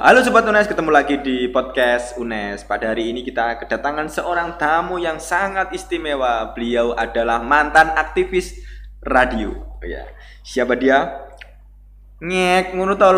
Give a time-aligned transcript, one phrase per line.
[0.00, 2.64] halo Sobat UNES, ketemu lagi di podcast UNES.
[2.64, 6.56] Pada hari ini kita kedatangan seorang tamu yang sangat istimewa.
[6.56, 8.56] Beliau adalah mantan aktivis
[9.04, 9.52] radio.
[9.84, 10.08] Ya.
[10.40, 11.28] Siapa dia?
[12.16, 13.12] Ngek ngono to.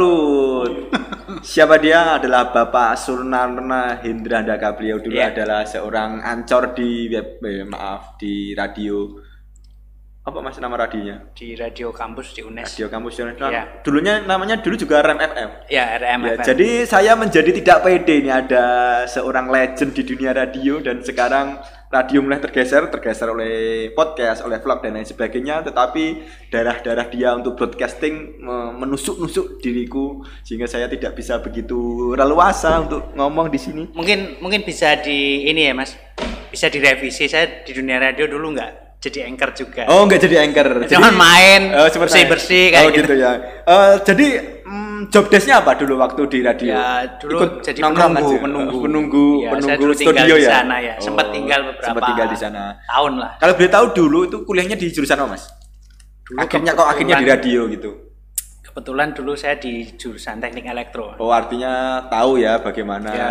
[1.55, 2.18] Siapa dia?
[2.18, 4.74] Adalah Bapak Surnarna Hindrandaka.
[4.74, 5.30] Beliau dulu Iya.
[5.30, 9.30] adalah seorang ancor di web, eh, maaf di radio.
[10.23, 11.34] Apa mas nama radionya?
[11.34, 12.78] di radio kampus di UNES.
[12.78, 13.51] Radio Kampus Nasional.
[13.51, 13.65] Iya.
[13.83, 15.66] Dulunya namanya dulu juga Rem FM.
[15.66, 16.46] Ya, RM Ya, FM.
[16.46, 18.65] jadi saya menjadi tidak pede ini ada
[19.10, 21.59] seorang legend di dunia radio dan sekarang
[21.91, 25.66] radio mulai tergeser, tergeser oleh podcast, oleh vlog dan lain sebagainya.
[25.66, 26.05] Tetapi
[26.54, 31.74] darah-darah dia untuk broadcasting me- menusuk-nusuk diriku sehingga saya tidak bisa begitu
[32.15, 33.91] leluasa untuk ngomong di sini.
[33.91, 35.98] mungkin mungkin bisa di ini ya, Mas.
[36.46, 37.27] Bisa direvisi.
[37.27, 39.83] Saya di dunia radio dulu nggak jadi anchor juga.
[39.91, 40.87] Oh, nggak jadi anchor.
[40.87, 43.02] Cuman main, Oh, seperti bersih-bersih kayak oh, gitu.
[43.02, 43.15] gitu.
[43.19, 43.30] ya.
[43.63, 44.26] Eh, jadi
[44.63, 46.71] mm, job desk-nya apa dulu waktu di radio?
[46.71, 46.87] Ya,
[47.18, 48.38] dulu Ikut jadi penunggu, aja?
[48.38, 48.71] penunggu.
[48.71, 50.51] Oh, penunggu, Iya, saya penunggu studio di ya.
[50.54, 50.95] sana ya.
[50.96, 52.63] Sempat Oh, tinggal beberapa Sempat tinggal di sana.
[52.87, 53.32] tahun lah.
[53.37, 55.45] Kalau boleh tahu dulu itu kuliahnya di jurusan apa, Mas?
[56.23, 57.91] Dulu akhirnya kok akhirnya di radio gitu.
[58.63, 61.13] Kebetulan dulu saya di jurusan teknik elektro.
[61.21, 63.30] Oh, artinya tahu ya bagaimana Ya.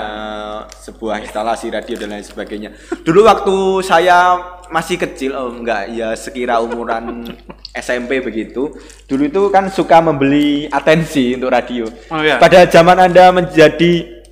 [0.70, 2.70] sebuah instalasi radio dan lain sebagainya.
[3.02, 4.38] Dulu waktu saya
[4.72, 7.28] masih kecil, oh enggak, ya sekira umuran
[7.76, 8.72] SMP begitu.
[9.06, 11.86] Dulu itu kan suka membeli atensi untuk radio.
[12.08, 12.40] Oh, iya.
[12.40, 14.24] Pada zaman Anda menjadi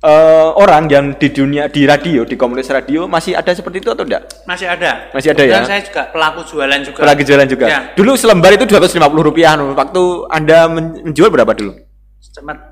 [0.00, 4.04] eh, orang yang di dunia di radio, di komunitas radio masih ada seperti itu atau
[4.04, 4.24] enggak?
[4.44, 5.08] Masih ada.
[5.12, 5.68] Masih ada Kebetulan ya?
[5.68, 7.00] saya juga pelaku jualan juga.
[7.04, 7.66] Lagi jualan juga.
[7.68, 7.80] Ya.
[7.92, 9.54] Dulu selembar itu 250 rupiah.
[9.56, 11.72] Waktu Anda men- menjual berapa dulu?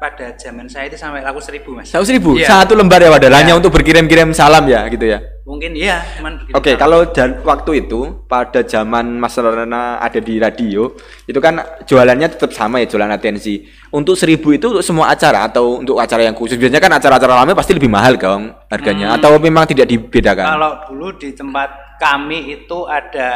[0.03, 1.87] Pada zaman saya itu sampai laku seribu, Mas.
[1.87, 2.51] Seratus ribu, Iya.
[2.67, 3.61] satu lembar ya padahal hanya Iya.
[3.63, 5.23] untuk berkirim-kirim salam ya gitu ya.
[5.43, 6.47] Mungkin iya, cuman.
[6.55, 10.95] Oke, kalau dan waktu itu pada zaman Mas Rana ada di radio,
[11.27, 13.67] itu kan jualannya tetap sama ya jualan atensi.
[13.91, 16.55] Untuk seribu itu untuk semua acara atau untuk acara yang khusus?
[16.55, 20.47] Biasanya kan acara-acara lama pasti lebih mahal kan harganya atau memang tidak dibedakan?
[20.47, 23.31] Kalau dulu di tempat kami itu ada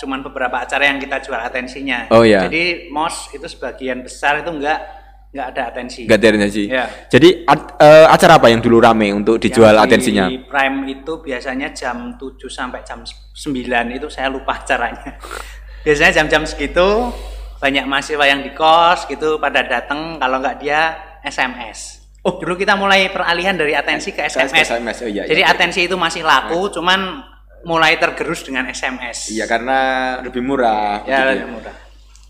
[0.00, 2.08] cuman beberapa acara yang kita jual atensinya.
[2.08, 2.48] Oh, iya.
[2.48, 4.99] Jadi mos itu sebagian besar itu enggak
[5.30, 6.02] enggak ada atensi.
[6.06, 6.62] Enggak ada atensi.
[6.66, 6.84] Iya.
[7.06, 10.26] Jadi a- eh, acara apa yang dulu rame untuk dijual Yang atensinya?
[10.26, 15.16] Di Prime itu biasanya jam 7 sampai jam 9 itu saya lupa acaranya.
[15.86, 17.08] biasanya jam-jam segitu
[17.56, 20.80] banyak mahasiswa yang di kos gitu pada datang kalau enggak dia
[21.22, 22.00] SMS.
[22.20, 24.68] Oh, dulu kita mulai peralihan dari atensi ke SMS.
[24.68, 25.30] SMS, oh iya, iya.
[25.32, 27.24] Jadi atensi itu masih laku, cuman
[27.64, 29.32] mulai tergerus dengan SMS.
[29.32, 29.78] Iya karena
[30.20, 31.00] lebih murah.
[31.08, 31.74] Ya, begitu lebih murah.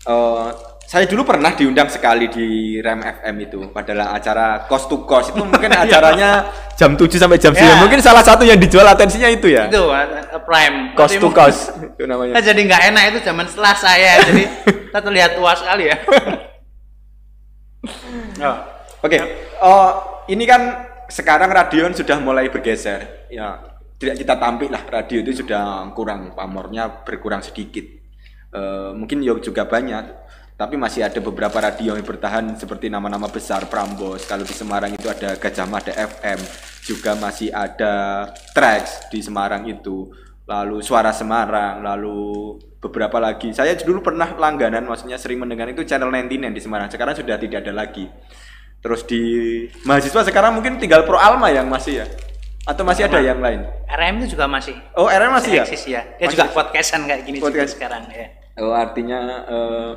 [0.01, 0.47] Eh,
[0.85, 5.31] saya dulu pernah diundang sekali di Rem FM itu adalah acara cost to cost.
[5.31, 7.79] Itu mungkin acaranya jam 7 sampai jam 9 Ya.
[7.79, 9.71] mungkin salah satu yang dijual atensinya itu ya?
[9.71, 10.91] Itu uh, Prime.
[10.97, 11.61] cost Tapi to cost
[11.95, 12.35] itu namanya.
[12.35, 14.43] Nah, jadi nggak enak itu zaman setelah saya, jadi
[14.91, 15.97] kita terlihat tua sekali ya.
[18.41, 18.57] Oh.
[19.01, 19.17] oke
[19.65, 19.89] oh
[20.29, 23.31] ini kan sekarang radio sudah mulai bergeser.
[23.31, 23.71] Ya
[24.01, 27.85] tidak kita tampik lah radio itu sudah kurang pamornya berkurang sedikit.
[28.51, 30.03] Eh, mungkin ya juga banyak
[30.61, 35.09] tapi masih ada beberapa radio yang bertahan seperti nama-nama besar Prambos kalau di Semarang itu
[35.09, 36.37] ada Gajah Mada FM
[36.85, 40.13] juga masih ada Trax di Semarang itu
[40.45, 46.13] lalu Suara Semarang lalu beberapa lagi saya dulu pernah langganan maksudnya sering mendengar itu channel
[46.13, 48.05] 99 di Semarang sekarang sudah tidak ada lagi
[48.85, 52.07] terus di mahasiswa sekarang mungkin tinggal Pro Alma yang masih ya
[52.69, 56.05] atau masih ada yang lain RM itu juga masih oh RM masih ya eksis ya.
[56.21, 56.37] Dia Masih?
[56.37, 57.73] juga podcastan kayak gini juga Podcast.
[57.73, 58.27] sekarang ya.
[58.61, 59.91] Oh, artinya eh,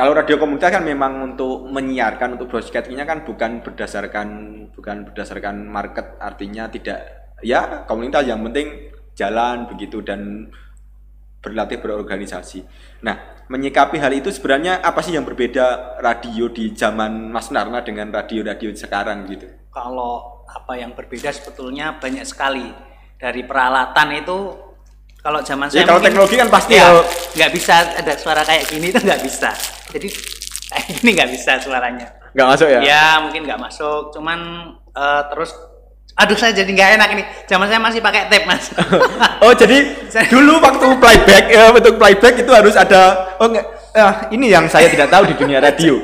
[0.00, 4.28] kalau radio komunitas kan memang untuk menyiarkan untuk broadcastingnya kan bukan berdasarkan
[4.72, 7.04] bukan berdasarkan market artinya tidak
[7.44, 10.48] ya komunitas yang penting jalan begitu dan
[11.40, 12.64] berlatih berorganisasi.
[13.04, 18.12] Nah, menyikapi hal itu sebenarnya apa sih yang berbeda radio di zaman Mas Narna dengan
[18.12, 19.48] radio-radio sekarang gitu?
[19.72, 22.68] Kalau apa yang berbeda sebetulnya banyak sekali
[23.16, 24.38] dari peralatan itu
[25.20, 28.42] kalau zaman Ya, saya kalau mungkin- teknologi kan pasti ya, kalau- nggak bisa ada suara
[28.42, 29.50] kayak gini itu nggak bisa.
[29.90, 30.08] Jadi
[30.70, 32.06] kayak gini nggak bisa suaranya.
[32.32, 32.80] Nggak masuk ya?
[32.80, 34.38] Ya mungkin nggak masuk, cuman
[34.90, 35.50] eh, terus
[36.16, 37.22] aduh saya jadi nggak enak ini.
[37.44, 38.70] Zaman saya masih pakai tape mas.
[39.44, 39.76] Oh jadi
[40.26, 43.00] dulu waktu playback ya untuk playback itu harus ada
[43.36, 45.96] oh enggak ah, ini yang saya tidak tahu di dunia radio.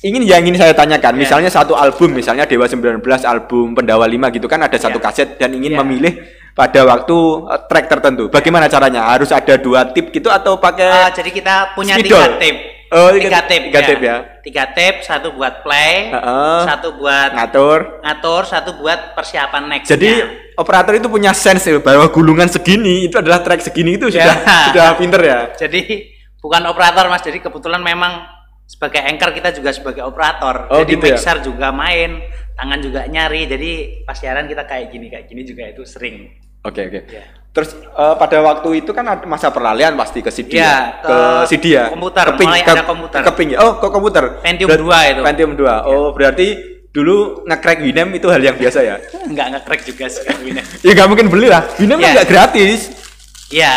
[0.00, 1.28] Ingin yang ingin saya tanyakan, Ya.
[1.28, 5.04] misalnya satu album, misalnya Dewa 19 album Pendawa 5 gitu kan ada satu Ya.
[5.04, 5.78] kaset dan ingin Ya.
[5.84, 6.16] memilih
[6.52, 7.16] pada waktu
[7.46, 8.24] eh, track tertentu.
[8.26, 9.06] Bagaimana caranya?
[9.06, 12.18] Harus ada dua tip gitu atau pakai Eh, jadi kita punya Spidol.
[12.18, 12.60] tiga tape.
[12.90, 13.64] Oh, tiga tiga- tape.
[13.70, 14.16] tiga tape ya.
[14.40, 16.58] Tiga tape, satu buat play, Heeh.
[16.66, 18.02] satu buat ngatur?
[18.02, 19.86] ngatur, satu buat persiapan next.
[19.86, 20.10] Jadi
[20.56, 24.58] operator itu punya sense ya, bahwa gulungan segini itu adalah track segini itu sudah Ya.
[24.74, 25.38] sudah pinter ya.
[25.54, 25.80] jadi
[26.42, 28.26] bukan operator mas, jadi kebetulan memang
[28.66, 30.66] sebagai anchor kita juga sebagai operator.
[30.66, 31.14] Oh, jadi gitu ya?
[31.14, 32.22] mixer juga main,
[32.54, 33.46] tangan juga nyari.
[33.46, 33.70] Jadi
[34.02, 36.39] pas siaran kita kayak gini kayak gini juga itu sering.
[36.62, 37.00] Oke oke.
[37.06, 37.24] Ya.
[37.50, 41.18] Terus eh, pada waktu itu kan ada masa peralihan pasti ke CD Iya, ke, ke
[41.48, 41.84] CD ya.
[41.88, 43.20] komputer, Ke ping- mulai ke- ada komputer.
[43.20, 43.58] Ke ping ya?
[43.58, 44.24] Oh, ke komputer.
[44.40, 45.20] Pentium Berat- 2 itu.
[45.24, 45.76] Pentium 2.
[45.84, 46.46] Oh, berarti
[46.90, 48.96] dulu nge-crack Winem itu hal yang biasa ya?
[49.32, 50.62] Nggak nge-crack juga sih ini.
[50.86, 51.66] ya nggak mungkin beli lah.
[51.76, 52.14] Winem kan Iya.
[52.16, 52.80] nggak gratis.
[53.50, 53.74] Iya.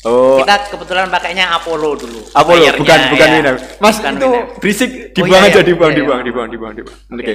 [0.00, 2.20] Oh, Kita kebetulan pakainya Apollo dulu.
[2.32, 3.34] Apollo bukan bukan ya.
[3.36, 3.56] Winem.
[3.78, 4.44] Mas Bukan itu Winem.
[4.58, 5.62] berisik Oh, dibuang iya, aja iya.
[5.62, 6.00] dibuang Iya, iya.
[6.00, 6.98] dibuang dibuang dibuang dibuang.
[7.12, 7.22] Oke.
[7.22, 7.34] Oke.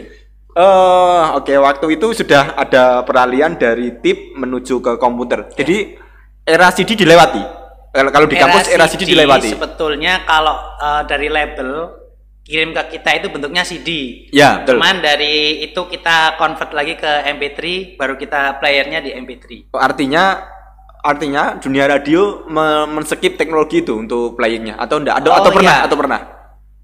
[0.55, 5.51] Eh, oke waktu itu sudah ada peralihan dari tip menuju ke komputer.
[5.51, 5.99] Jadi
[6.47, 7.43] era CD dilewati.
[7.91, 9.51] Kalau di kampus era CD, dilewati.
[9.51, 11.91] Sebetulnya kalau eh, dari label
[12.45, 13.89] kirim ke kita itu bentuknya CD.
[14.31, 14.79] Ya, betul.
[14.79, 17.59] Cuman dari itu kita convert lagi ke MP3,
[17.99, 19.75] baru kita playernya di MP3.
[19.75, 20.39] Artinya
[21.03, 25.19] artinya dunia radio me- men-skip teknologi itu untuk playingnya atau enggak?
[25.19, 25.75] Atau, Oh, atau pernah?
[25.75, 25.83] iya.
[25.83, 26.19] Atau pernah?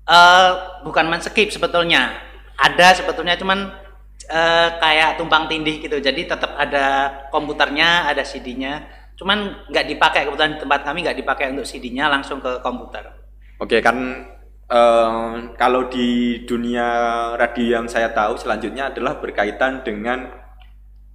[0.04, 0.50] Eh,
[0.84, 2.31] bukan men-skip sebetulnya.
[2.62, 3.74] Ada sebetulnya cuman
[4.30, 5.98] eh, kayak tumpang tindih gitu.
[5.98, 8.86] Jadi tetap ada komputernya, ada CD-nya.
[9.18, 13.06] Cuman nggak dipakai kebetulan di tempat kami nggak dipakai untuk CD-nya langsung ke komputer.
[13.58, 13.98] Oke, kan
[14.70, 16.88] eh, kalau di dunia
[17.38, 20.42] radio yang saya tahu selanjutnya adalah berkaitan dengan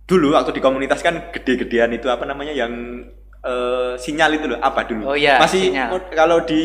[0.06, 2.72] dulu waktu di komunitas kan gede-gedean itu apa namanya yang
[3.46, 5.94] eh, sinyal itu loh apa dulu Oh iya, masih sinyal.
[6.10, 6.64] kalau di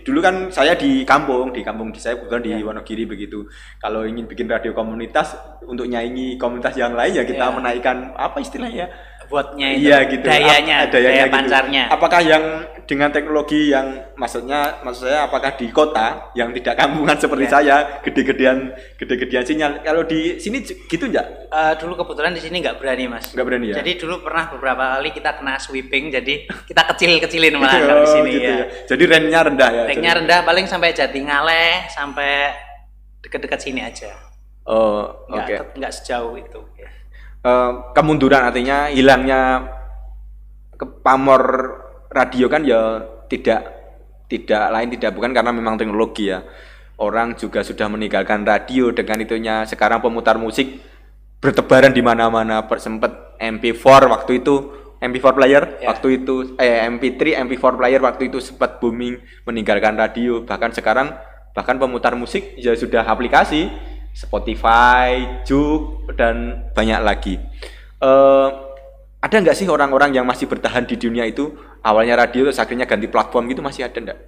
[0.00, 2.60] dulu kan saya di kampung di kampung di saya bukan di Iya.
[2.62, 3.48] Wonogiri begitu
[3.78, 5.32] kalau ingin bikin radio komunitas
[5.64, 7.54] untuk nyaingi komunitas yang lain ya kita Iya.
[7.54, 8.86] menaikkan apa istilahnya
[9.26, 10.24] Buatnya itu, Iya gitu.
[10.24, 11.34] dayanya, Ap- dayanya daya gitu.
[11.34, 11.82] pancarnya.
[11.88, 12.44] Apakah yang
[12.84, 17.52] dengan teknologi yang maksudnya maksud saya apakah di kota yang tidak kampungan seperti Iya.
[17.54, 18.58] saya gede-gedean
[18.94, 21.48] gede-gedean sinyal kalau di sini gitu enggak?
[21.48, 23.32] Eh, dulu kebetulan di sini nggak berani mas.
[23.32, 23.76] Nggak berani ya?
[23.78, 26.34] Jadi dulu pernah beberapa kali kita kena sweeping, jadi
[26.64, 28.56] kita kecil-kecilin malah kalau di Oh, sini gitu ya.
[28.58, 28.66] ya.
[28.84, 29.84] Jadi range-nya rendah ya.
[29.88, 32.52] Jadi- rendah paling sampai Jatingaleh, sampai
[33.20, 34.12] deket-deket sini aja.
[34.64, 35.76] Oh, oke.
[35.76, 36.60] nggak sejauh itu.
[36.74, 36.88] ya.
[37.44, 39.68] Eh, kemunduran artinya hilangnya
[40.80, 41.44] ke pamor
[42.08, 43.68] radio kan ya tidak
[44.32, 46.40] tidak lain tidak bukan karena memang teknologi ya.
[46.96, 49.68] Orang juga sudah meninggalkan radio dengan itunya.
[49.68, 50.80] Sekarang pemutar musik
[51.36, 52.64] bertebaran di mana-mana.
[52.80, 54.72] Sempet MP4 waktu itu
[55.04, 55.92] MP4 player Ya.
[55.92, 60.40] waktu itu eh MP3 MP4 player waktu itu sempat booming meninggalkan radio.
[60.48, 61.12] Bahkan sekarang
[61.52, 63.68] bahkan pemutar musik ya sudah aplikasi
[64.14, 67.34] Spotify, Juk dan banyak lagi.
[67.98, 68.48] Eh
[69.24, 73.08] ada nggak sih orang-orang yang masih bertahan di dunia itu awalnya radio terus akhirnya ganti
[73.08, 74.18] platform gitu masih ada nggak?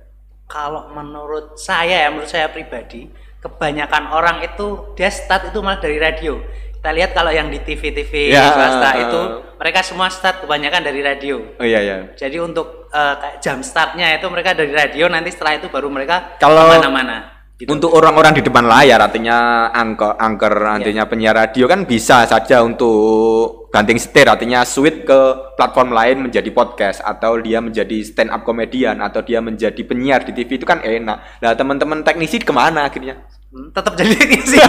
[0.48, 3.10] Kalau menurut saya ya, menurut saya pribadi,
[3.44, 6.40] kebanyakan orang itu dia start itu malah dari radio.
[6.80, 9.20] Kita lihat kalau yang di TV-TV Ya, swasta eh, itu
[9.58, 11.42] mereka semua start kebanyakan dari radio.
[11.58, 11.96] Oh iya ya.
[12.16, 16.72] Jadi untuk kayak jam startnya itu mereka dari radio, nanti setelah itu baru mereka Kalau-
[16.72, 17.35] ke mana-mana.
[17.56, 17.72] Gitu.
[17.72, 23.72] Untuk orang-orang di depan layar artinya angker angker artinya penyiar radio kan bisa saja untuk
[23.72, 25.20] ganting setir artinya switch ke
[25.56, 30.36] platform lain menjadi podcast atau dia menjadi stand up komedian atau dia menjadi penyiar di
[30.36, 31.40] TV itu kan enak.
[31.40, 33.24] Nah teman-teman teknisi ke mana akhirnya?
[33.48, 34.60] Hmm, tetap jadi teknisi.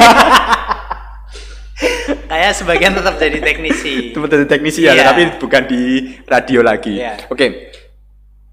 [2.31, 4.16] Kayak sebagian tetap jadi teknisi.
[4.16, 5.12] Itu menjadi teknisi ya, Iya.
[5.12, 5.81] tapi bukan di
[6.24, 7.04] radio lagi.
[7.04, 7.28] Iya.
[7.28, 7.75] Oke.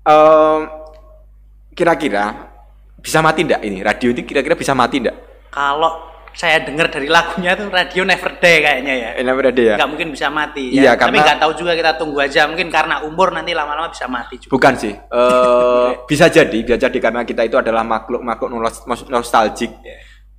[0.03, 0.61] Em,
[1.79, 2.51] kira-kira
[3.05, 3.85] bisa mati ndak ini?
[3.85, 5.13] Radio ini kira-kira bisa mati ndak?
[5.53, 5.93] Kalau
[6.35, 9.11] saya dengar dari lagunya tuh radio never die kayaknya ya.
[9.23, 9.75] Enak berada ya?
[9.79, 10.75] Nggak mungkin bisa mati.
[10.75, 10.93] Iya, ya.
[10.99, 12.49] Tapi karena- nggak tahu juga kita tunggu aja.
[12.51, 14.51] Mungkin karena umur nanti lama-lama bisa mati juga.
[14.51, 14.93] Bukan sih.
[15.15, 19.71] Eh bisa jadi, bisa jadi karena kita itu adalah makhluk-makhluk nos- nostalgik.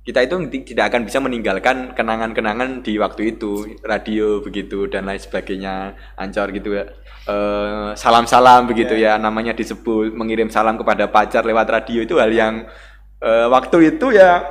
[0.06, 5.18] Kita itu ti- tidak akan bisa meninggalkan kenangan-kenangan di waktu itu, radio begitu dan lain
[5.18, 6.86] sebagainya, ancor gitu ya.
[7.26, 12.70] Eh, salam-salam begitu ya, namanya disebut mengirim salam kepada pacar lewat radio itu hal yang
[13.18, 14.46] eh, waktu itu ya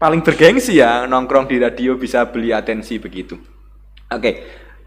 [0.00, 3.36] paling bergengsi ya nongkrong di radio bisa beli atensi begitu.
[4.08, 4.32] Oke,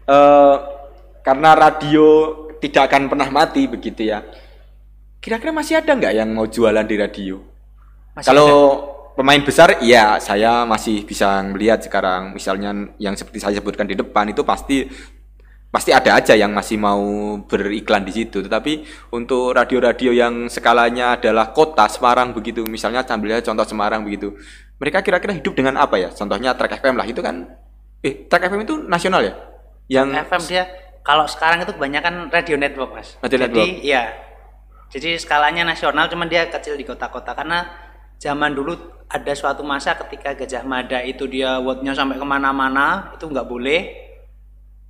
[0.02, 0.56] eh,
[1.22, 2.06] karena radio
[2.58, 4.26] tidak akan pernah mati begitu ya.
[5.22, 7.38] Kira-kira masih ada nggak yang mau jualan di radio?
[8.18, 8.50] Masih Kalau
[9.16, 12.36] pemain besar, iya saya masih bisa melihat sekarang.
[12.36, 14.84] Misalnya yang seperti saya sebutkan di depan itu pasti
[15.72, 18.44] pasti ada aja yang masih mau beriklan di situ.
[18.44, 18.84] Tetapi
[19.16, 24.36] untuk radio-radio yang skalanya adalah kota Semarang begitu, misalnya ambil aja contoh Semarang begitu.
[24.76, 26.12] Mereka kira-kira hidup dengan apa ya?
[26.12, 27.48] Contohnya Track FM lah itu kan.
[28.04, 29.34] Eh, Track FM itu nasional ya?
[29.88, 30.62] Yang FM dia
[31.00, 33.16] kalau sekarang itu kebanyakan radio network mas.
[33.24, 33.68] Radio Jadi network.
[33.80, 34.04] iya.
[34.86, 37.66] Jadi skalanya nasional, cuman dia kecil di kota-kota karena
[38.22, 43.26] zaman dulu ada suatu masa ketika Gajah Mada itu dia wattnya sampai ke mana-mana itu
[43.30, 43.80] nggak boleh.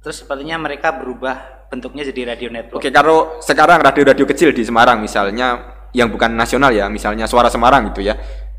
[0.01, 2.81] Terus sepertinya mereka berubah bentuknya jadi radio network.
[2.81, 7.93] Oke, kalau sekarang radio-radio kecil di Semarang misalnya yang bukan nasional ya, misalnya Suara Semarang
[7.93, 8.17] gitu ya.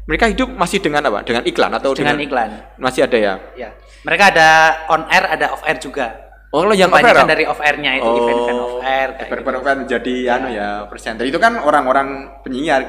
[0.08, 1.20] Mereka hidup masih dengan apa?
[1.28, 2.80] Dengan iklan atau dengan iklan.
[2.80, 3.34] Masih ada ya.
[3.60, 3.70] Ya.
[4.08, 4.50] Mereka ada
[4.88, 6.16] on air, ada off air juga.
[6.56, 7.12] Oh, lo yang off air.
[7.12, 7.32] Kebanyakan ah?
[7.36, 9.10] dari off airnya itu Oh, event-event off air.
[9.20, 9.60] kayak event gitu.
[9.60, 11.24] off air menjadi anu ya presenter.
[11.28, 12.82] Itu kan orang-orang penyiar,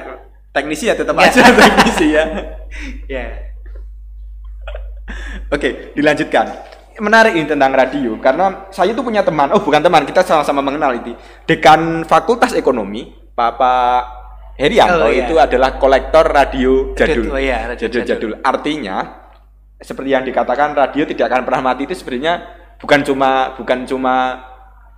[0.49, 1.29] teknisi ya tetap Ya.
[1.29, 2.23] aja teknisi ya.
[3.05, 3.23] Ya.
[5.49, 6.45] Oke, dilanjutkan.
[6.99, 9.47] Menarik ini tentang radio karena saya tuh punya teman.
[9.55, 11.15] Oh, bukan teman, kita sama-sama mengenal itu.
[11.47, 14.19] Dekan Fakultas Ekonomi, Bapak
[14.59, 15.23] Herianto Oh, iya.
[15.23, 17.31] itu adalah kolektor radio jadul.
[17.31, 18.31] oh iya, radio jadul, jadul.
[18.35, 18.43] jadul.
[18.43, 18.95] Artinya
[19.79, 22.33] seperti yang dikatakan radio tidak akan pernah mati itu sebenarnya
[22.75, 24.15] bukan cuma bukan cuma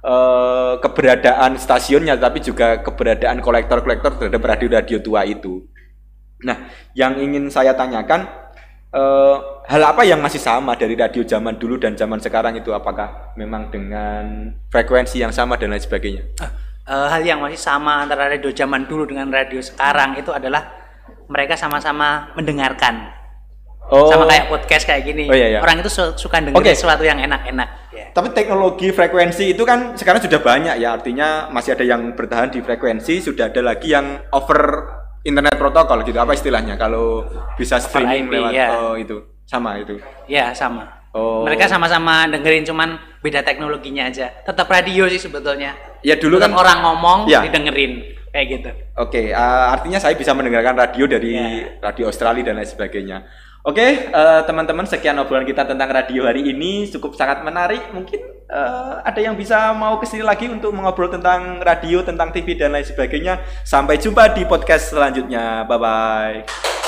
[0.02, 5.66] eh, keberadaan stasiunnya tapi juga keberadaan kolektor-kolektor terhadap radio-radio tua itu.
[6.42, 8.26] Nah, yang ingin saya tanyakan
[8.92, 9.36] eh,
[9.70, 13.70] hal apa yang masih sama dari radio zaman dulu dan zaman sekarang itu apakah memang
[13.70, 16.24] dengan frekuensi yang sama dan lain sebagainya?
[16.92, 20.82] Eh, hal yang masih sama antara radio zaman dulu dengan radio sekarang itu adalah
[21.32, 23.22] mereka sama-sama mendengarkan.
[23.92, 25.28] Sama kayak podcast kayak gini.
[25.28, 25.60] Oh, iya, iya.
[25.60, 26.72] Orang itu su- suka dengerin Oke.
[26.76, 27.70] sesuatu yang enak-enak.
[28.12, 32.60] Tapi teknologi frekuensi itu kan sekarang sudah banyak ya, artinya masih ada yang bertahan di
[32.60, 34.84] frekuensi, sudah ada lagi yang over
[35.24, 36.20] internet protokol gitu.
[36.20, 36.76] Apa istilahnya?
[36.76, 37.24] Kalau
[37.56, 38.68] bisa streaming IP, lewat ya.
[38.76, 39.16] oh, itu
[39.48, 39.96] sama itu.
[40.28, 41.08] Ya, sama.
[41.12, 41.44] Oh.
[41.44, 44.32] Mereka sama-sama dengerin cuman beda teknologinya aja.
[44.44, 45.76] Tetap radio sih sebetulnya.
[46.04, 47.44] Ya dulu Tetap kan orang ngomong Ya.
[47.44, 48.00] didengerin
[48.32, 48.70] kayak gitu.
[48.96, 51.80] Oke, eh, artinya saya bisa mendengarkan radio dari Ya.
[51.84, 53.18] radio Australia dan lain sebagainya.
[53.62, 57.94] Oke, eh, teman-teman, sekian obrolan kita tentang radio hari ini cukup sangat menarik.
[57.94, 62.58] Mungkin eh, ada yang bisa mau ke sini lagi untuk mengobrol tentang radio, tentang TV
[62.58, 63.38] dan lain sebagainya.
[63.62, 65.70] Sampai jumpa di podcast selanjutnya.
[65.70, 66.81] Bye bye.